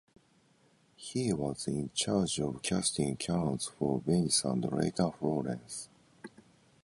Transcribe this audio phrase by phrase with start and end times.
[0.95, 5.89] He was in charge of casting cannons for Venice and later Florence.